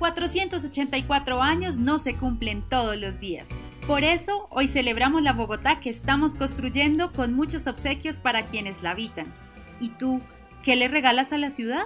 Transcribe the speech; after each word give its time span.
484 0.00 1.42
años 1.42 1.76
no 1.76 1.98
se 1.98 2.14
cumplen 2.14 2.62
todos 2.68 2.96
los 2.96 3.20
días. 3.20 3.50
Por 3.86 4.02
eso, 4.02 4.48
hoy 4.50 4.66
celebramos 4.66 5.22
la 5.22 5.34
Bogotá 5.34 5.78
que 5.78 5.90
estamos 5.90 6.36
construyendo 6.36 7.12
con 7.12 7.34
muchos 7.34 7.66
obsequios 7.66 8.18
para 8.18 8.42
quienes 8.44 8.82
la 8.82 8.92
habitan. 8.92 9.32
¿Y 9.78 9.90
tú, 9.90 10.22
qué 10.64 10.74
le 10.74 10.88
regalas 10.88 11.34
a 11.34 11.38
la 11.38 11.50
ciudad? 11.50 11.82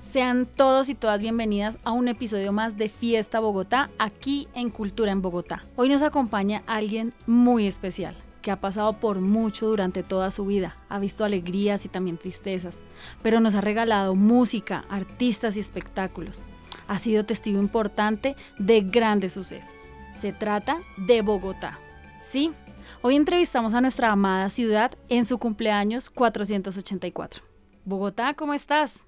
Sean 0.00 0.44
todos 0.44 0.90
y 0.90 0.94
todas 0.94 1.20
bienvenidas 1.20 1.78
a 1.82 1.92
un 1.92 2.08
episodio 2.08 2.52
más 2.52 2.76
de 2.76 2.90
Fiesta 2.90 3.40
Bogotá 3.40 3.90
aquí 3.98 4.48
en 4.54 4.68
Cultura 4.68 5.12
en 5.12 5.22
Bogotá. 5.22 5.64
Hoy 5.76 5.88
nos 5.88 6.02
acompaña 6.02 6.62
alguien 6.66 7.14
muy 7.26 7.66
especial 7.66 8.14
que 8.42 8.50
ha 8.50 8.60
pasado 8.60 8.94
por 8.94 9.20
mucho 9.20 9.68
durante 9.68 10.02
toda 10.02 10.30
su 10.30 10.44
vida, 10.44 10.76
ha 10.88 10.98
visto 10.98 11.24
alegrías 11.24 11.86
y 11.86 11.88
también 11.88 12.18
tristezas, 12.18 12.82
pero 13.22 13.40
nos 13.40 13.54
ha 13.54 13.60
regalado 13.60 14.14
música, 14.14 14.84
artistas 14.90 15.56
y 15.56 15.60
espectáculos. 15.60 16.44
Ha 16.88 16.98
sido 16.98 17.24
testigo 17.24 17.60
importante 17.60 18.36
de 18.58 18.82
grandes 18.82 19.32
sucesos. 19.32 19.94
Se 20.16 20.32
trata 20.32 20.82
de 20.98 21.22
Bogotá. 21.22 21.78
Sí, 22.22 22.52
hoy 23.00 23.16
entrevistamos 23.16 23.72
a 23.72 23.80
nuestra 23.80 24.12
amada 24.12 24.50
ciudad 24.50 24.92
en 25.08 25.24
su 25.24 25.38
cumpleaños 25.38 26.10
484. 26.10 27.44
Bogotá, 27.84 28.34
¿cómo 28.34 28.52
estás? 28.52 29.06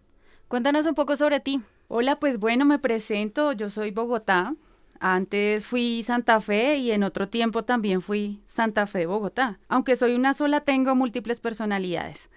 Cuéntanos 0.49 0.87
un 0.87 0.95
poco 0.95 1.17
sobre 1.17 1.41
ti. 1.41 1.61
Hola, 1.89 2.19
pues 2.19 2.39
bueno, 2.39 2.65
me 2.65 2.79
presento, 2.79 3.53
yo 3.53 3.69
soy 3.69 3.91
Bogotá, 3.91 4.55
antes 5.01 5.67
fui 5.67 6.03
Santa 6.03 6.41
Fe 6.41 6.77
y 6.77 6.91
en 6.91 7.03
otro 7.03 7.29
tiempo 7.29 7.65
también 7.65 8.01
fui 8.01 8.41
Santa 8.45 8.87
Fe 8.87 9.07
Bogotá. 9.07 9.59
Aunque 9.69 9.97
soy 9.97 10.15
una 10.15 10.35
sola, 10.35 10.61
tengo 10.61 10.95
múltiples 10.95 11.41
personalidades. 11.41 12.31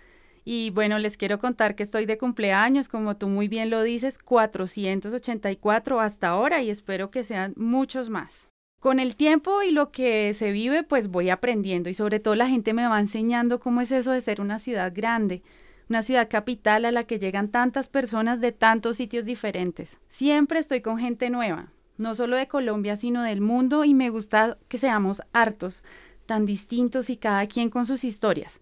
Y 0.50 0.70
bueno, 0.70 0.98
les 0.98 1.18
quiero 1.18 1.40
contar 1.40 1.76
que 1.76 1.84
estoy 1.84 2.06
de 2.06 2.18
cumpleaños, 2.18 2.88
como 2.88 3.18
tú 3.18 3.28
muy 3.28 3.50
bien 3.50 3.70
lo 3.70 3.84
dices, 3.84 4.18
484 4.18 6.00
hasta 6.00 6.30
ahora 6.30 6.62
y 6.62 6.70
espero 6.70 7.12
que 7.12 7.24
sean 7.24 7.54
muchos 7.58 8.10
más. 8.10 8.50
Con 8.80 9.02
el 9.02 9.18
tiempo 9.18 9.62
y 9.62 9.72
lo 9.72 9.92
que 9.92 10.34
se 10.34 10.52
vive, 10.52 10.84
pues 10.84 11.10
voy 11.10 11.32
aprendiendo 11.32 11.90
y 11.90 11.94
sobre 11.94 12.22
todo 12.22 12.36
la 12.36 12.48
gente 12.48 12.74
me 12.74 12.88
va 12.88 13.00
enseñando 13.00 13.60
cómo 13.60 13.82
es 13.82 13.92
eso 13.92 14.12
de 14.12 14.22
ser 14.22 14.40
una 14.40 14.58
ciudad 14.58 14.94
grande, 14.96 15.44
una 15.90 16.02
ciudad 16.02 16.30
capital 16.30 16.86
a 16.86 16.92
la 16.92 17.04
que 17.04 17.20
llegan 17.20 17.50
tantas 17.50 17.90
personas 17.90 18.40
de 18.40 18.54
tantos 18.54 18.96
sitios 18.96 19.26
diferentes. 19.26 20.00
Siempre 20.08 20.60
estoy 20.60 20.80
con 20.80 20.98
gente 20.98 21.30
nueva, 21.30 21.74
no 21.98 22.16
solo 22.16 22.38
de 22.38 22.48
Colombia, 22.48 22.96
sino 22.98 23.24
del 23.24 23.42
mundo, 23.42 23.84
y 23.84 23.94
me 23.94 24.10
gusta 24.10 24.58
que 24.68 24.78
seamos 24.78 25.22
hartos, 25.34 25.84
tan 26.26 26.46
distintos 26.46 27.10
y 27.10 27.18
cada 27.18 27.46
quien 27.48 27.70
con 27.70 27.86
sus 27.86 28.04
historias. 28.04 28.62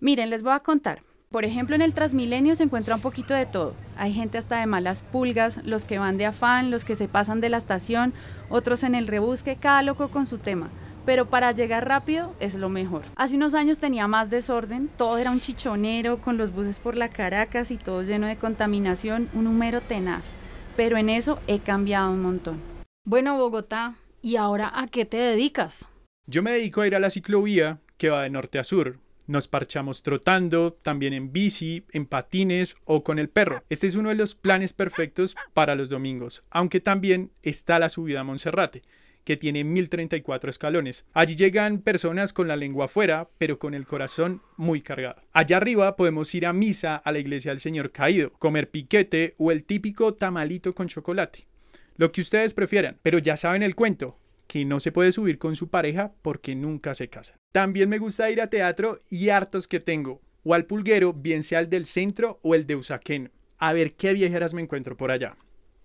Miren, 0.00 0.30
les 0.30 0.42
voy 0.42 0.52
a 0.52 0.60
contar. 0.60 1.02
Por 1.30 1.44
ejemplo, 1.44 1.74
en 1.74 1.82
el 1.82 1.94
Transmilenio 1.94 2.54
se 2.54 2.62
encuentra 2.62 2.94
un 2.94 3.00
poquito 3.00 3.34
de 3.34 3.46
todo. 3.46 3.74
Hay 3.96 4.12
gente 4.12 4.38
hasta 4.38 4.60
de 4.60 4.66
malas 4.66 5.02
pulgas, 5.02 5.58
los 5.64 5.84
que 5.84 5.98
van 5.98 6.16
de 6.16 6.26
afán, 6.26 6.70
los 6.70 6.84
que 6.84 6.94
se 6.94 7.08
pasan 7.08 7.40
de 7.40 7.48
la 7.48 7.56
estación, 7.56 8.12
otros 8.48 8.84
en 8.84 8.94
el 8.94 9.06
rebusque, 9.06 9.56
cada 9.56 9.82
loco 9.82 10.08
con 10.08 10.26
su 10.26 10.38
tema. 10.38 10.70
Pero 11.04 11.28
para 11.28 11.52
llegar 11.52 11.88
rápido 11.88 12.34
es 12.38 12.54
lo 12.54 12.68
mejor. 12.68 13.02
Hace 13.16 13.36
unos 13.36 13.54
años 13.54 13.78
tenía 13.78 14.06
más 14.06 14.30
desorden, 14.30 14.88
todo 14.96 15.18
era 15.18 15.32
un 15.32 15.40
chichonero 15.40 16.18
con 16.18 16.36
los 16.36 16.52
buses 16.52 16.78
por 16.78 16.96
la 16.96 17.08
Caracas 17.08 17.70
y 17.70 17.76
todo 17.78 18.02
lleno 18.02 18.26
de 18.26 18.36
contaminación, 18.36 19.28
un 19.34 19.44
número 19.44 19.80
tenaz 19.80 20.34
pero 20.76 20.96
en 20.96 21.08
eso 21.08 21.38
he 21.46 21.58
cambiado 21.58 22.10
un 22.10 22.22
montón. 22.22 22.60
Bueno, 23.04 23.36
Bogotá, 23.36 23.96
¿y 24.22 24.36
ahora 24.36 24.70
a 24.74 24.86
qué 24.86 25.04
te 25.04 25.16
dedicas? 25.16 25.88
Yo 26.26 26.42
me 26.42 26.52
dedico 26.52 26.80
a 26.80 26.86
ir 26.86 26.94
a 26.94 27.00
la 27.00 27.10
ciclovía 27.10 27.80
que 27.96 28.10
va 28.10 28.22
de 28.22 28.30
norte 28.30 28.58
a 28.58 28.64
sur. 28.64 28.98
Nos 29.26 29.48
parchamos 29.48 30.02
trotando, 30.02 30.72
también 30.72 31.12
en 31.14 31.32
bici, 31.32 31.84
en 31.92 32.06
patines 32.06 32.76
o 32.84 33.02
con 33.02 33.18
el 33.18 33.28
perro. 33.28 33.62
Este 33.70 33.86
es 33.86 33.94
uno 33.94 34.10
de 34.10 34.14
los 34.14 34.34
planes 34.34 34.72
perfectos 34.72 35.36
para 35.54 35.74
los 35.74 35.88
domingos, 35.88 36.44
aunque 36.50 36.80
también 36.80 37.30
está 37.42 37.78
la 37.78 37.88
subida 37.88 38.20
a 38.20 38.24
Monserrate 38.24 38.82
que 39.24 39.36
tiene 39.36 39.64
1034 39.64 40.50
escalones. 40.50 41.06
Allí 41.12 41.34
llegan 41.34 41.78
personas 41.78 42.32
con 42.32 42.46
la 42.46 42.56
lengua 42.56 42.84
afuera, 42.84 43.28
pero 43.38 43.58
con 43.58 43.74
el 43.74 43.86
corazón 43.86 44.42
muy 44.56 44.82
cargado. 44.82 45.22
Allá 45.32 45.56
arriba 45.56 45.96
podemos 45.96 46.34
ir 46.34 46.46
a 46.46 46.52
misa 46.52 46.96
a 46.96 47.12
la 47.12 47.18
iglesia 47.18 47.50
del 47.50 47.60
Señor 47.60 47.90
Caído, 47.90 48.32
comer 48.34 48.70
piquete 48.70 49.34
o 49.38 49.50
el 49.50 49.64
típico 49.64 50.14
tamalito 50.14 50.74
con 50.74 50.88
chocolate. 50.88 51.46
Lo 51.96 52.12
que 52.12 52.20
ustedes 52.20 52.54
prefieran, 52.54 52.98
pero 53.02 53.18
ya 53.18 53.36
saben 53.36 53.62
el 53.62 53.74
cuento, 53.74 54.18
que 54.46 54.64
no 54.64 54.80
se 54.80 54.92
puede 54.92 55.12
subir 55.12 55.38
con 55.38 55.56
su 55.56 55.68
pareja 55.68 56.12
porque 56.22 56.54
nunca 56.54 56.94
se 56.94 57.08
casan. 57.08 57.38
También 57.52 57.88
me 57.88 57.98
gusta 57.98 58.30
ir 58.30 58.40
a 58.40 58.50
teatro 58.50 58.98
y 59.10 59.28
hartos 59.30 59.68
que 59.68 59.80
tengo, 59.80 60.20
o 60.42 60.54
al 60.54 60.66
pulguero, 60.66 61.12
bien 61.12 61.42
sea 61.42 61.60
el 61.60 61.70
del 61.70 61.86
centro 61.86 62.40
o 62.42 62.54
el 62.54 62.66
de 62.66 62.76
Usaquén. 62.76 63.32
A 63.58 63.72
ver 63.72 63.94
qué 63.94 64.12
viejeras 64.12 64.52
me 64.52 64.62
encuentro 64.62 64.96
por 64.96 65.10
allá. 65.10 65.36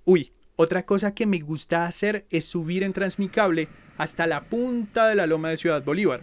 Uy, 0.03 0.33
otra 0.61 0.85
cosa 0.85 1.15
que 1.15 1.25
me 1.25 1.39
gusta 1.39 1.85
hacer 1.85 2.25
es 2.29 2.43
subir 2.43 2.83
en 2.83 2.91
Transmicable 2.91 3.69
hasta 3.97 4.27
la 4.27 4.43
punta 4.43 5.07
de 5.07 5.15
la 5.15 5.25
loma 5.25 5.49
de 5.49 5.55
Ciudad 5.55 5.85
Bolívar. 5.85 6.21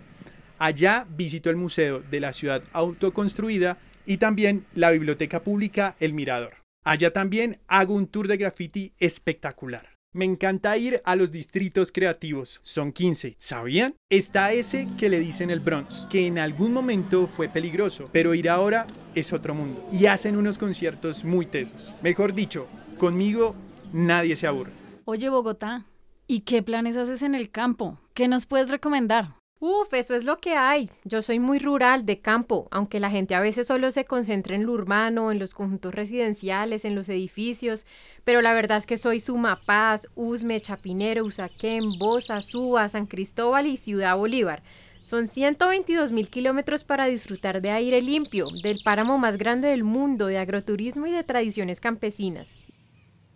Allá 0.59 1.07
visito 1.09 1.49
el 1.49 1.57
Museo 1.57 2.01
de 2.11 2.21
la 2.21 2.35
Ciudad 2.35 2.63
Autoconstruida 2.75 3.79
y 4.05 4.19
también 4.19 4.67
la 4.75 4.91
Biblioteca 4.91 5.43
Pública 5.43 5.97
El 6.01 6.13
Mirador. 6.13 6.53
Allá 6.85 7.15
también 7.15 7.57
hago 7.67 7.95
un 7.95 8.09
tour 8.09 8.29
de 8.29 8.37
graffiti 8.37 8.93
espectacular. 8.99 9.95
Me 10.13 10.27
encanta 10.27 10.77
ir 10.77 11.01
a 11.07 11.17
los 11.17 11.33
distritos 11.33 11.91
creativos. 11.91 12.61
Son 12.63 12.93
15. 12.93 13.37
¿Sabían? 13.39 13.95
Está 14.11 14.53
ese 14.53 14.87
que 14.99 15.09
le 15.09 15.19
dicen 15.19 15.49
el 15.49 15.61
Bronx, 15.61 16.07
que 16.11 16.27
en 16.27 16.39
algún 16.39 16.75
momento 16.75 17.27
fue 17.27 17.49
peligroso, 17.49 18.11
pero 18.13 18.35
ir 18.35 18.51
ahora 18.51 18.87
es 19.15 19.33
otro 19.33 19.55
mundo. 19.55 19.89
Y 19.91 20.07
hacen 20.07 20.37
unos 20.37 20.59
conciertos 20.59 21.25
muy 21.25 21.47
tesos. 21.47 21.95
Mejor 22.03 22.35
dicho, 22.35 22.69
conmigo 22.99 23.57
nadie 23.97 24.37
se 24.37 24.47
aburre. 24.47 24.73
Oye, 25.05 25.29
Bogotá, 25.29 25.85
¿y 26.27 26.41
qué 26.41 26.63
planes 26.63 26.97
haces 26.97 27.23
en 27.23 27.35
el 27.35 27.51
campo? 27.51 27.99
¿Qué 28.15 28.29
nos 28.29 28.47
puedes 28.47 28.71
recomendar? 28.71 29.37
Uf, 29.59 29.95
eso 29.95 30.15
es 30.15 30.25
lo 30.25 30.37
que 30.37 30.55
hay. 30.55 30.91
Yo 31.05 31.23
soy 31.23 31.39
muy 31.39 31.59
rural, 31.59 32.05
de 32.05 32.21
campo, 32.21 32.69
aunque 32.71 33.01
la 33.01 33.11
gente 33.11 33.35
a 33.35 33.41
veces 33.41 33.67
solo 33.67 33.91
se 33.91 34.05
concentra 34.05 34.55
en 34.55 34.67
lo 34.67 34.73
urbano, 34.73 35.33
en 35.33 35.39
los 35.39 35.55
conjuntos 35.55 35.95
residenciales, 35.95 36.85
en 36.85 36.95
los 36.95 37.09
edificios, 37.09 37.87
pero 38.23 38.43
la 38.43 38.53
verdad 38.53 38.77
es 38.77 38.87
que 38.87 38.99
soy 38.99 39.19
Sumapaz, 39.19 40.09
Usme, 40.15 40.61
Chapinero, 40.61 41.25
Usaquén, 41.25 41.99
Bosa, 41.99 42.43
Suba, 42.43 42.87
San 42.91 43.07
Cristóbal 43.07 43.67
y 43.67 43.79
Ciudad 43.79 44.17
Bolívar. 44.17 44.63
Son 45.01 45.29
122 45.29 46.13
mil 46.13 46.29
kilómetros 46.29 46.85
para 46.85 47.07
disfrutar 47.07 47.63
de 47.63 47.71
aire 47.71 48.03
limpio, 48.03 48.49
del 48.63 48.81
páramo 48.85 49.17
más 49.17 49.39
grande 49.39 49.69
del 49.69 49.85
mundo, 49.85 50.27
de 50.27 50.37
agroturismo 50.37 51.07
y 51.07 51.13
de 51.13 51.25
tradiciones 51.25 51.81
campesinas. 51.81 52.57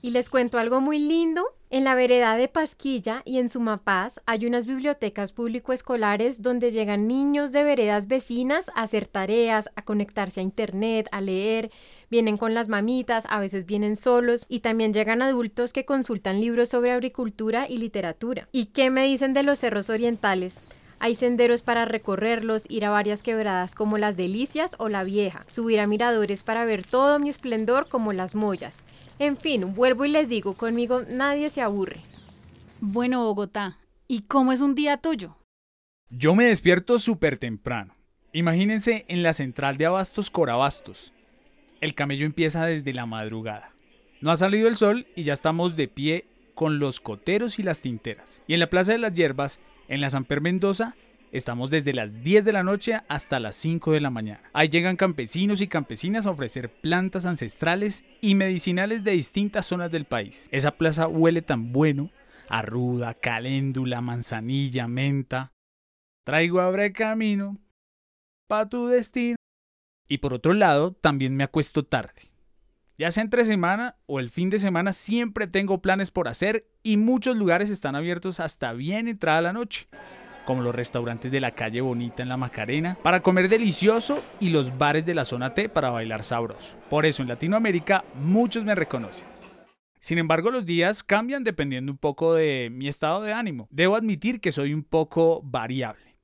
Y 0.03 0.13
les 0.13 0.31
cuento 0.31 0.59
algo 0.59 0.81
muy 0.81 0.99
lindo. 0.99 1.45
En 1.69 1.85
la 1.85 1.95
vereda 1.95 2.35
de 2.35 2.49
Pasquilla 2.49 3.23
y 3.25 3.39
en 3.39 3.49
Sumapaz 3.49 4.21
hay 4.27 4.47
unas 4.47 4.67
bibliotecas 4.67 5.33
público-escolares 5.33 6.43
donde 6.43 6.71
llegan 6.71 7.07
niños 7.07 7.53
de 7.53 7.63
veredas 7.63 8.09
vecinas 8.09 8.71
a 8.75 8.83
hacer 8.83 9.07
tareas, 9.07 9.69
a 9.77 9.83
conectarse 9.83 10.41
a 10.41 10.43
internet, 10.43 11.07
a 11.13 11.21
leer. 11.21 11.71
Vienen 12.11 12.39
con 12.39 12.55
las 12.55 12.69
mamitas, 12.69 13.25
a 13.29 13.39
veces 13.39 13.67
vienen 13.67 13.95
solos 13.95 14.47
y 14.49 14.61
también 14.61 14.95
llegan 14.95 15.23
adultos 15.23 15.73
que 15.73 15.85
consultan 15.85 16.41
libros 16.41 16.71
sobre 16.71 16.93
agricultura 16.93 17.69
y 17.69 17.77
literatura. 17.77 18.49
¿Y 18.53 18.67
qué 18.67 18.91
me 18.91 19.05
dicen 19.05 19.35
de 19.35 19.43
los 19.43 19.61
cerros 19.61 19.91
orientales? 19.91 20.63
Hay 20.99 21.15
senderos 21.15 21.63
para 21.63 21.85
recorrerlos, 21.85 22.65
ir 22.69 22.85
a 22.85 22.91
varias 22.91 23.23
quebradas 23.23 23.75
como 23.75 23.97
las 23.97 24.17
Delicias 24.17 24.77
o 24.79 24.89
la 24.89 25.05
Vieja, 25.05 25.45
subir 25.47 25.79
a 25.79 25.87
miradores 25.87 26.43
para 26.43 26.65
ver 26.65 26.85
todo 26.85 27.19
mi 27.19 27.29
esplendor 27.29 27.89
como 27.89 28.13
las 28.13 28.35
Mollas. 28.35 28.83
En 29.21 29.37
fin, 29.37 29.75
vuelvo 29.75 30.07
y 30.07 30.09
les 30.09 30.31
digo, 30.31 30.55
conmigo 30.55 31.03
nadie 31.03 31.51
se 31.51 31.61
aburre. 31.61 31.99
Bueno, 32.81 33.23
Bogotá, 33.23 33.77
¿y 34.09 34.23
cómo 34.23 34.51
es 34.51 34.63
un 34.63 34.75
día 34.75 34.97
tuyo? 34.97 35.37
Yo 36.09 36.35
me 36.35 36.47
despierto 36.47 36.99
súper 36.99 37.37
temprano. 37.37 37.95
Imagínense 38.33 39.05
en 39.09 39.23
la 39.23 39.35
central 39.35 39.77
de 39.77 39.85
Abastos 39.85 40.31
Corabastos. 40.31 41.13
El 41.83 41.95
camello 41.95 42.25
empieza 42.25 42.65
desde 42.65 42.95
la 42.95 43.05
madrugada. 43.05 43.75
No 44.23 44.31
ha 44.31 44.39
salido 44.39 44.69
el 44.69 44.79
sol 44.79 45.07
y 45.15 45.25
ya 45.25 45.35
estamos 45.35 45.77
de 45.77 45.87
pie 45.87 46.25
con 46.55 46.79
los 46.79 46.99
coteros 46.99 47.59
y 47.59 47.63
las 47.63 47.83
tinteras. 47.83 48.41
Y 48.47 48.55
en 48.55 48.61
la 48.61 48.71
Plaza 48.71 48.93
de 48.93 48.99
las 48.99 49.13
Hierbas, 49.13 49.61
en 49.89 50.01
la 50.01 50.09
Samper 50.09 50.41
Mendoza, 50.41 50.97
Estamos 51.33 51.71
desde 51.71 51.95
las 51.95 52.25
10 52.25 52.45
de 52.45 52.53
la 52.53 52.65
noche 52.65 53.01
hasta 53.09 53.39
las 53.39 53.55
5 53.55 53.93
de 53.93 54.01
la 54.01 54.11
mañana. 54.11 54.43
Ahí 54.53 54.69
llegan 54.69 54.97
campesinos 54.97 55.61
y 55.61 55.69
campesinas 55.69 56.27
a 56.27 56.31
ofrecer 56.31 56.73
plantas 56.73 57.25
ancestrales 57.25 58.05
y 58.21 58.35
medicinales 58.35 59.05
de 59.05 59.13
distintas 59.13 59.67
zonas 59.67 59.93
del 59.93 60.07
país. 60.07 60.49
Esa 60.51 60.73
plaza 60.73 61.07
huele 61.07 61.41
tan 61.41 61.73
bueno 61.73 62.11
a 62.49 62.63
ruda, 62.63 63.15
caléndula, 63.15 64.01
manzanilla, 64.01 64.89
menta. 64.89 65.53
Traigo 66.25 66.61
abre 66.61 66.93
camino 66.93 67.59
pa' 68.49 68.69
tu 68.69 68.89
destino. 68.89 69.37
Y 70.09 70.19
por 70.19 70.35
otro 70.35 70.53
lado, 70.53 70.93
también 70.93 71.37
me 71.37 71.45
acuesto 71.45 71.85
tarde. 71.85 72.33
Ya 72.99 73.13
sea 73.13 73.23
entre 73.23 73.45
semana 73.45 73.97
o 74.07 74.19
el 74.19 74.31
fin 74.31 74.51
de 74.51 74.59
semana, 74.59 74.93
siempre 74.93 75.47
tengo 75.47 75.81
planes 75.81 76.11
por 76.11 76.27
hacer 76.27 76.67
y 76.83 76.97
muchos 76.97 77.37
lugares 77.37 77.71
están 77.71 77.95
abiertos 77.95 78.41
hasta 78.41 78.73
bien 78.73 79.07
entrada 79.07 79.41
la 79.41 79.53
noche. 79.53 79.87
Como 80.45 80.63
los 80.63 80.75
restaurantes 80.75 81.31
de 81.31 81.41
la 81.41 81.51
calle 81.51 81.81
Bonita 81.81 82.23
en 82.23 82.29
la 82.29 82.37
Macarena, 82.37 82.97
para 83.03 83.21
comer 83.21 83.49
delicioso 83.49 84.23
y 84.41 84.51
los 84.51 84.77
bares 84.79 85.05
de 85.05 85.15
la 85.15 85.25
zona 85.25 85.55
T 85.55 85.69
para 85.69 85.91
bailar 85.91 86.25
sabroso. 86.25 86.77
Por 86.89 87.07
eso 87.07 87.23
en 87.23 87.29
Latinoamérica 87.29 88.05
muchos 88.15 88.65
me 88.65 88.75
reconocen. 88.75 89.27
Sin 90.01 90.17
embargo, 90.17 90.51
los 90.51 90.65
días 90.65 91.03
cambian 91.03 91.45
dependiendo 91.45 91.93
un 91.93 91.99
poco 91.99 92.35
de 92.35 92.71
mi 92.73 92.89
estado 92.89 93.21
de 93.21 93.35
ánimo. 93.35 93.69
Debo 93.71 93.97
admitir 93.97 94.41
que 94.41 94.51
soy 94.51 94.73
un 94.73 94.83
poco 94.83 95.43
variable. 95.45 96.17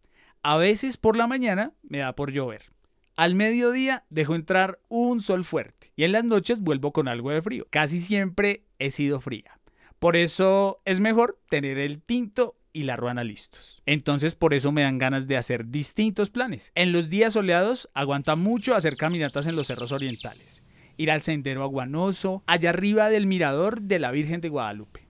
A 0.43 0.57
veces 0.57 0.97
por 0.97 1.17
la 1.17 1.27
mañana 1.27 1.73
me 1.83 1.99
da 1.99 2.15
por 2.15 2.33
llover. 2.33 2.71
Al 3.17 3.35
mediodía 3.35 4.05
dejo 4.11 4.35
entrar 4.35 4.79
un 4.89 5.21
sol 5.21 5.45
fuerte 5.45 5.93
y 5.97 6.05
en 6.05 6.12
las 6.12 6.25
noches 6.25 6.61
vuelvo 6.61 6.93
con 6.93 7.09
algo 7.09 7.31
de 7.31 7.43
frío. 7.43 7.67
Casi 7.71 8.01
siempre 8.01 8.65
he 8.79 8.91
sido 8.91 9.21
fría. 9.21 9.59
Por 9.99 10.17
eso 10.17 10.81
es 10.85 11.01
mejor 11.01 11.39
tener 11.49 11.79
el 11.79 12.03
tinto 12.03 12.57
y 12.76 12.82
la 12.82 12.96
ruana 12.96 13.25
listos. 13.25 13.82
Entonces 13.87 14.34
por 14.34 14.55
eso 14.55 14.73
me 14.73 14.82
dan 14.82 14.99
ganas 14.99 15.26
de 15.26 15.37
hacer 15.37 15.69
distintos 15.70 16.31
planes. 16.31 16.73
En 16.75 16.93
los 16.93 17.08
días 17.08 17.32
soleados 17.32 17.88
aguanta 17.94 18.37
mucho 18.37 18.75
hacer 18.75 18.96
caminatas 18.96 19.46
en 19.46 19.56
los 19.56 19.67
cerros 19.67 19.93
orientales 19.93 20.62
ir 20.96 21.11
al 21.11 21.23
sendero 21.23 21.62
aguanoso, 21.62 22.43
allá 22.46 22.70
arriba 22.70 23.11
del 23.11 23.26
mirador 23.26 23.82
de 23.82 23.99
la 23.99 24.11
Virgen 24.11 24.40
de 24.40 24.49
Guadalupe. 24.49 25.05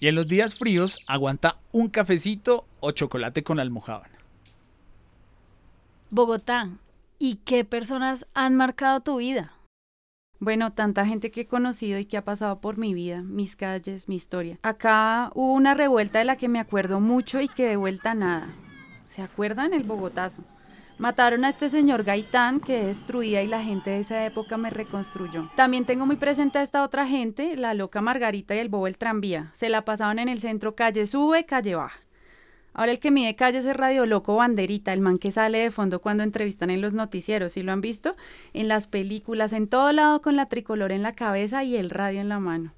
Y 0.00 0.08
en 0.08 0.14
los 0.14 0.26
días 0.26 0.56
fríos 0.56 1.00
aguanta 1.06 1.58
un 1.72 1.88
cafecito 1.88 2.66
o 2.80 2.92
chocolate 2.92 3.42
con 3.42 3.60
almohábana. 3.60 4.18
Bogotá, 6.10 6.70
¿y 7.18 7.36
qué 7.44 7.64
personas 7.64 8.26
han 8.34 8.56
marcado 8.56 9.00
tu 9.00 9.16
vida? 9.16 9.52
Bueno, 10.38 10.72
tanta 10.72 11.06
gente 11.06 11.30
que 11.30 11.42
he 11.42 11.46
conocido 11.46 11.98
y 11.98 12.04
que 12.04 12.18
ha 12.18 12.24
pasado 12.24 12.60
por 12.60 12.76
mi 12.76 12.92
vida, 12.92 13.22
mis 13.22 13.56
calles, 13.56 14.08
mi 14.08 14.16
historia. 14.16 14.58
Acá 14.62 15.30
hubo 15.34 15.52
una 15.54 15.74
revuelta 15.74 16.18
de 16.18 16.26
la 16.26 16.36
que 16.36 16.48
me 16.48 16.60
acuerdo 16.60 17.00
mucho 17.00 17.40
y 17.40 17.48
que 17.48 17.66
de 17.66 17.76
vuelta 17.76 18.14
nada. 18.14 18.48
¿Se 19.06 19.22
acuerdan? 19.22 19.72
El 19.72 19.84
Bogotazo. 19.84 20.42
Mataron 20.98 21.44
a 21.44 21.50
este 21.50 21.68
señor 21.68 22.04
Gaitán 22.04 22.58
que 22.58 22.84
destruía 22.84 23.42
y 23.42 23.46
la 23.46 23.62
gente 23.62 23.90
de 23.90 24.00
esa 24.00 24.24
época 24.24 24.56
me 24.56 24.70
reconstruyó. 24.70 25.50
También 25.54 25.84
tengo 25.84 26.06
muy 26.06 26.16
presente 26.16 26.58
a 26.58 26.62
esta 26.62 26.82
otra 26.82 27.06
gente, 27.06 27.54
la 27.56 27.74
loca 27.74 28.00
Margarita 28.00 28.54
y 28.54 28.58
el 28.58 28.70
bobo 28.70 28.86
el 28.86 28.96
tranvía. 28.96 29.50
Se 29.52 29.68
la 29.68 29.84
pasaban 29.84 30.18
en 30.18 30.30
el 30.30 30.40
centro 30.40 30.74
calle 30.74 31.06
sube, 31.06 31.44
calle 31.44 31.74
baja. 31.74 32.00
Ahora 32.78 32.92
el 32.92 32.98
que 32.98 33.10
mide 33.10 33.34
calles 33.36 33.64
es 33.64 33.74
Radio 33.74 34.04
Loco 34.04 34.36
Banderita, 34.36 34.92
el 34.92 35.00
man 35.00 35.16
que 35.16 35.32
sale 35.32 35.56
de 35.56 35.70
fondo 35.70 36.02
cuando 36.02 36.22
entrevistan 36.22 36.68
en 36.68 36.82
los 36.82 36.92
noticieros, 36.92 37.52
¿sí 37.52 37.62
lo 37.62 37.72
han 37.72 37.80
visto? 37.80 38.16
En 38.52 38.68
las 38.68 38.86
películas, 38.86 39.54
en 39.54 39.66
todo 39.66 39.92
lado 39.92 40.20
con 40.20 40.36
la 40.36 40.50
tricolor 40.50 40.92
en 40.92 41.02
la 41.02 41.14
cabeza 41.14 41.64
y 41.64 41.76
el 41.76 41.88
radio 41.88 42.20
en 42.20 42.28
la 42.28 42.38
mano. 42.38 42.74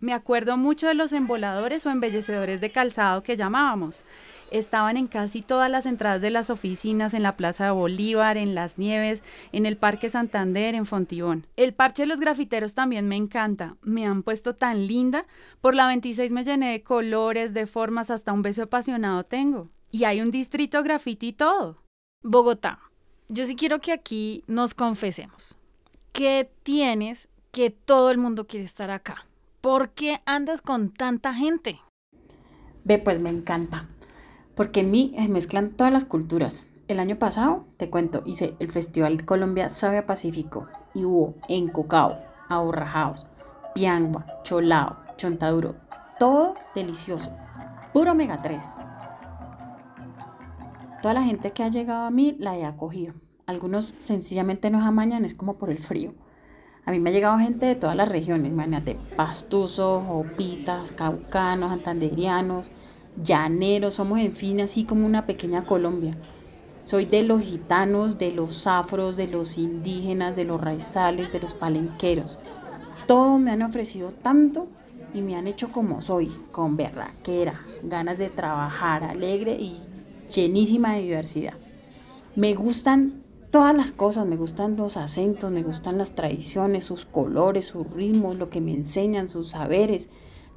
Me 0.00 0.12
acuerdo 0.12 0.56
mucho 0.56 0.88
de 0.88 0.94
los 0.94 1.12
emboladores 1.12 1.86
o 1.86 1.90
embellecedores 1.90 2.60
de 2.60 2.72
calzado 2.72 3.22
que 3.22 3.36
llamábamos 3.36 4.02
estaban 4.50 4.96
en 4.96 5.06
casi 5.06 5.42
todas 5.42 5.70
las 5.70 5.86
entradas 5.86 6.22
de 6.22 6.30
las 6.30 6.50
oficinas, 6.50 7.14
en 7.14 7.22
la 7.22 7.36
Plaza 7.36 7.66
de 7.66 7.70
Bolívar, 7.70 8.36
en 8.36 8.54
Las 8.54 8.78
Nieves, 8.78 9.22
en 9.52 9.66
el 9.66 9.76
Parque 9.76 10.10
Santander, 10.10 10.74
en 10.74 10.86
Fontibón. 10.86 11.46
El 11.56 11.74
parche 11.74 12.02
de 12.02 12.06
los 12.06 12.20
grafiteros 12.20 12.74
también 12.74 13.08
me 13.08 13.16
encanta. 13.16 13.76
Me 13.82 14.06
han 14.06 14.22
puesto 14.22 14.54
tan 14.54 14.86
linda. 14.86 15.26
Por 15.60 15.74
la 15.74 15.86
26 15.86 16.30
me 16.30 16.44
llené 16.44 16.72
de 16.72 16.82
colores, 16.82 17.54
de 17.54 17.66
formas, 17.66 18.10
hasta 18.10 18.32
un 18.32 18.42
beso 18.42 18.62
apasionado 18.62 19.24
tengo. 19.24 19.70
Y 19.90 20.04
hay 20.04 20.20
un 20.20 20.30
distrito 20.30 20.82
graffiti 20.82 21.28
y 21.28 21.32
todo. 21.32 21.82
Bogotá. 22.22 22.80
Yo 23.28 23.44
sí 23.44 23.56
quiero 23.56 23.80
que 23.80 23.92
aquí 23.92 24.44
nos 24.46 24.74
confesemos. 24.74 25.56
¿Qué 26.12 26.50
tienes 26.62 27.28
que 27.50 27.70
todo 27.70 28.10
el 28.10 28.18
mundo 28.18 28.46
quiere 28.46 28.64
estar 28.64 28.90
acá? 28.90 29.26
¿Por 29.60 29.90
qué 29.90 30.20
andas 30.26 30.62
con 30.62 30.90
tanta 30.90 31.34
gente? 31.34 31.80
Ve, 32.84 32.98
pues 32.98 33.18
me 33.18 33.30
encanta 33.30 33.88
porque 34.56 34.80
en 34.80 34.90
mí 34.90 35.14
mezclan 35.28 35.70
todas 35.70 35.92
las 35.92 36.04
culturas. 36.04 36.66
El 36.88 36.98
año 36.98 37.16
pasado, 37.16 37.66
te 37.76 37.90
cuento, 37.90 38.22
hice 38.24 38.54
el 38.58 38.72
Festival 38.72 39.24
Colombia 39.24 39.68
Sabe 39.68 40.02
Pacífico 40.02 40.66
y 40.94 41.04
hubo 41.04 41.34
en 41.48 41.68
Cocao, 41.68 42.16
Aborrajaos, 42.48 43.26
Piangua, 43.74 44.24
Cholao, 44.42 44.96
Chontaduro, 45.16 45.74
todo 46.18 46.54
delicioso, 46.74 47.30
puro 47.92 48.12
omega 48.12 48.40
3. 48.40 48.62
Toda 51.02 51.14
la 51.14 51.22
gente 51.22 51.50
que 51.50 51.62
ha 51.62 51.68
llegado 51.68 52.06
a 52.06 52.10
mí 52.10 52.36
la 52.38 52.56
he 52.56 52.64
acogido. 52.64 53.14
Algunos 53.46 53.94
sencillamente 53.98 54.70
no 54.70 54.82
amañan, 54.82 55.24
es 55.24 55.34
como 55.34 55.58
por 55.58 55.70
el 55.70 55.78
frío. 55.78 56.14
A 56.86 56.92
mí 56.92 57.00
me 57.00 57.10
ha 57.10 57.12
llegado 57.12 57.38
gente 57.38 57.66
de 57.66 57.74
todas 57.74 57.96
las 57.96 58.08
regiones, 58.08 58.52
imagínate, 58.52 58.96
pastusos, 59.16 60.04
opitas, 60.08 60.92
caucanos, 60.92 61.70
santanderianos, 61.70 62.70
llaneros, 63.22 63.94
somos 63.94 64.20
en 64.20 64.34
fin 64.36 64.60
así 64.60 64.84
como 64.84 65.06
una 65.06 65.26
pequeña 65.26 65.66
Colombia. 65.66 66.16
Soy 66.82 67.04
de 67.04 67.22
los 67.24 67.42
gitanos, 67.42 68.18
de 68.18 68.30
los 68.30 68.66
afros, 68.66 69.16
de 69.16 69.26
los 69.26 69.58
indígenas, 69.58 70.36
de 70.36 70.44
los 70.44 70.60
raizales, 70.60 71.32
de 71.32 71.40
los 71.40 71.54
palenqueros. 71.54 72.38
Todos 73.06 73.40
me 73.40 73.50
han 73.50 73.62
ofrecido 73.62 74.12
tanto 74.12 74.68
y 75.12 75.20
me 75.20 75.36
han 75.36 75.46
hecho 75.46 75.72
como 75.72 76.00
soy, 76.00 76.30
con 76.52 76.76
berraquera, 76.76 77.60
ganas 77.82 78.18
de 78.18 78.28
trabajar, 78.28 79.02
alegre 79.02 79.56
y 79.58 79.78
llenísima 80.32 80.94
de 80.94 81.02
diversidad. 81.02 81.54
Me 82.36 82.54
gustan 82.54 83.22
todas 83.50 83.74
las 83.74 83.92
cosas, 83.92 84.26
me 84.26 84.36
gustan 84.36 84.76
los 84.76 84.96
acentos, 84.96 85.50
me 85.50 85.62
gustan 85.62 85.98
las 85.98 86.14
tradiciones, 86.14 86.84
sus 86.84 87.04
colores, 87.04 87.66
sus 87.66 87.90
ritmos, 87.90 88.36
lo 88.36 88.50
que 88.50 88.60
me 88.60 88.72
enseñan, 88.72 89.28
sus 89.28 89.48
saberes 89.48 90.10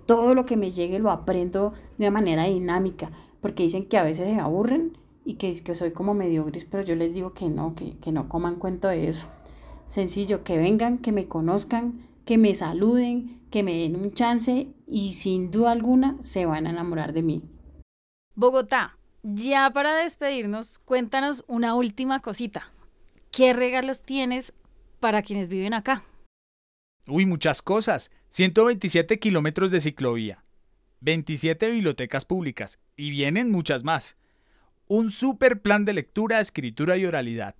todo 0.10 0.34
lo 0.34 0.48
que 0.48 0.58
me 0.58 0.72
llegue 0.72 0.98
lo 0.98 1.12
aprendo 1.12 1.72
de 2.00 2.08
una 2.08 2.10
manera 2.10 2.46
dinámica, 2.46 3.12
porque 3.42 3.62
dicen 3.62 3.86
que 3.86 3.96
a 3.96 4.04
veces 4.04 4.26
se 4.26 4.40
aburren 4.40 4.98
y 5.24 5.36
que, 5.36 5.62
que 5.62 5.76
soy 5.76 5.92
como 5.92 6.16
medio 6.16 6.46
gris, 6.46 6.66
pero 6.66 6.82
yo 6.82 6.96
les 6.96 7.14
digo 7.14 7.34
que 7.34 7.48
no, 7.48 7.76
que, 7.76 7.96
que 8.00 8.12
no 8.12 8.28
coman 8.28 8.56
cuento 8.56 8.88
de 8.88 9.08
eso. 9.08 9.28
Sencillo, 9.86 10.44
que 10.44 10.58
vengan, 10.58 10.98
que 10.98 11.12
me 11.12 11.28
conozcan, 11.28 12.08
que 12.26 12.40
me 12.40 12.56
saluden, 12.56 13.40
que 13.52 13.62
me 13.62 13.78
den 13.78 13.98
un 13.98 14.12
chance 14.12 14.70
y 14.88 15.12
sin 15.14 15.52
duda 15.52 15.74
alguna 15.74 16.18
se 16.22 16.48
van 16.48 16.66
a 16.66 16.72
enamorar 16.72 17.14
de 17.14 17.22
mí. 17.22 17.44
Bogotá, 18.34 18.98
ya 19.22 19.70
para 19.70 19.96
despedirnos, 19.96 20.80
cuéntanos 20.80 21.44
una 21.48 21.76
última 21.76 22.20
cosita. 22.20 22.72
¿Qué 23.30 23.54
regalos 23.54 24.02
tienes 24.02 24.54
para 25.00 25.22
quienes 25.22 25.50
viven 25.50 25.76
acá? 25.76 26.02
Uy, 27.08 27.26
muchas 27.26 27.62
cosas. 27.62 28.12
127 28.30 29.18
kilómetros 29.18 29.72
de 29.72 29.82
ciclovía, 29.82 30.44
27 31.02 31.72
bibliotecas 31.72 32.26
públicas 32.26 32.80
y 32.96 33.10
vienen 33.10 33.52
muchas 33.52 33.84
más. 33.84 34.18
Un 34.88 35.10
super 35.10 35.62
plan 35.62 35.84
de 35.86 35.94
lectura, 35.94 36.40
escritura 36.40 36.98
y 36.98 37.06
oralidad. 37.06 37.56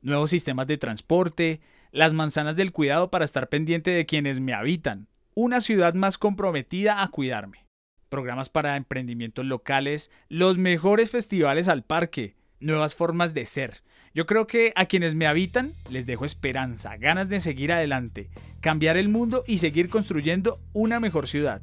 Nuevos 0.00 0.30
sistemas 0.30 0.68
de 0.68 0.78
transporte, 0.78 1.60
las 1.90 2.14
manzanas 2.14 2.54
del 2.54 2.70
cuidado 2.70 3.10
para 3.10 3.24
estar 3.24 3.48
pendiente 3.48 3.90
de 3.90 4.06
quienes 4.06 4.38
me 4.38 4.52
habitan. 4.52 5.08
Una 5.34 5.60
ciudad 5.60 5.94
más 5.94 6.18
comprometida 6.18 7.02
a 7.02 7.08
cuidarme. 7.08 7.66
Programas 8.08 8.48
para 8.48 8.76
emprendimientos 8.76 9.44
locales, 9.44 10.12
los 10.28 10.58
mejores 10.58 11.10
festivales 11.10 11.66
al 11.66 11.82
parque, 11.82 12.36
nuevas 12.60 12.94
formas 12.94 13.34
de 13.34 13.46
ser 13.46 13.82
yo 14.14 14.26
creo 14.26 14.46
que 14.46 14.72
a 14.76 14.86
quienes 14.86 15.14
me 15.14 15.26
habitan 15.26 15.72
les 15.90 16.04
dejo 16.04 16.24
esperanza, 16.24 16.96
ganas 16.98 17.28
de 17.28 17.40
seguir 17.40 17.72
adelante, 17.72 18.28
cambiar 18.60 18.96
el 18.96 19.08
mundo 19.08 19.42
y 19.46 19.58
seguir 19.58 19.88
construyendo 19.88 20.60
una 20.72 21.00
mejor 21.00 21.28
ciudad. 21.28 21.62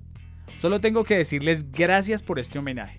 Solo 0.60 0.82
tengo 0.82 1.04
que 1.04 1.18
decirles 1.18 1.72
gracias 1.72 2.24
por 2.24 2.40
este 2.40 2.58
homenaje. 2.58 2.98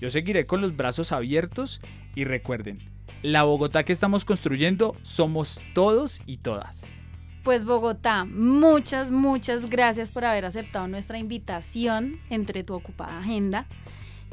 Yo 0.00 0.10
seguiré 0.10 0.44
con 0.44 0.60
los 0.60 0.76
brazos 0.76 1.12
abiertos 1.12 1.80
y 2.14 2.24
recuerden, 2.24 2.78
la 3.22 3.44
Bogotá 3.44 3.84
que 3.84 3.92
estamos 3.92 4.26
construyendo 4.26 4.94
somos 5.02 5.62
todos 5.72 6.20
y 6.26 6.36
todas. 6.38 6.86
Pues 7.42 7.64
Bogotá, 7.64 8.26
muchas, 8.26 9.10
muchas 9.10 9.70
gracias 9.70 10.10
por 10.10 10.26
haber 10.26 10.44
aceptado 10.44 10.88
nuestra 10.88 11.18
invitación 11.18 12.18
entre 12.28 12.64
tu 12.64 12.74
ocupada 12.74 13.18
agenda 13.18 13.66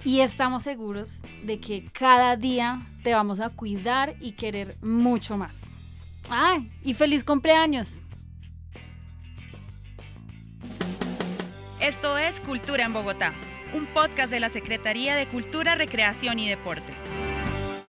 y 0.04 0.22
estamos 0.22 0.64
seguros 0.64 1.22
de 1.44 1.60
que 1.60 1.86
cada 1.94 2.36
día 2.36 2.82
te 3.04 3.14
vamos 3.14 3.40
a 3.40 3.50
cuidar 3.50 4.16
y 4.20 4.34
querer 4.34 4.76
mucho 4.82 5.38
más. 5.38 5.64
¡Ay! 6.30 6.72
Y 6.84 6.94
feliz 6.94 7.24
cumpleaños. 7.24 8.02
Esto 11.80 12.18
es 12.18 12.40
Cultura 12.40 12.86
en 12.86 12.94
Bogotá, 12.94 13.34
un 13.74 13.88
podcast 13.88 14.30
de 14.32 14.40
la 14.40 14.50
Secretaría 14.50 15.16
de 15.16 15.28
Cultura, 15.28 15.76
Recreación 15.76 16.38
y 16.40 16.48
Deporte. 16.48 16.94